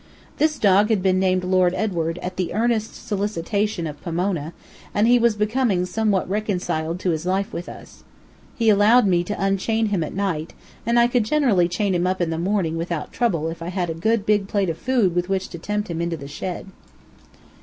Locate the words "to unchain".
9.23-9.89